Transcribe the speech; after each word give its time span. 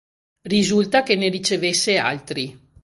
Risulta 0.41 1.03
che 1.03 1.15
ne 1.15 1.29
ricevesse 1.29 1.95
altri. 1.99 2.59